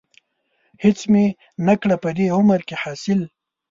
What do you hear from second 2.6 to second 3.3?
کې حاصل.